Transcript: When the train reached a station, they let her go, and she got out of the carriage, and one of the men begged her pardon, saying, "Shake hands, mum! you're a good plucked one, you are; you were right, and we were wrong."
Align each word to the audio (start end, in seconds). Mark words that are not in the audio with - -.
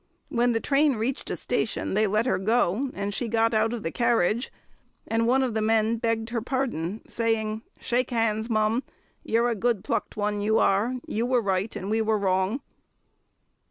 When 0.29 0.53
the 0.53 0.59
train 0.59 0.95
reached 0.95 1.29
a 1.29 1.35
station, 1.35 1.93
they 1.93 2.07
let 2.07 2.25
her 2.25 2.39
go, 2.39 2.89
and 2.95 3.13
she 3.13 3.27
got 3.27 3.53
out 3.53 3.71
of 3.71 3.83
the 3.83 3.91
carriage, 3.91 4.51
and 5.07 5.27
one 5.27 5.43
of 5.43 5.53
the 5.53 5.61
men 5.61 5.97
begged 5.97 6.29
her 6.29 6.41
pardon, 6.41 7.01
saying, 7.07 7.61
"Shake 7.79 8.09
hands, 8.09 8.49
mum! 8.49 8.81
you're 9.23 9.49
a 9.49 9.53
good 9.53 9.83
plucked 9.83 10.17
one, 10.17 10.41
you 10.41 10.57
are; 10.57 10.95
you 11.07 11.27
were 11.27 11.39
right, 11.39 11.75
and 11.75 11.91
we 11.91 12.01
were 12.01 12.17
wrong." 12.17 12.61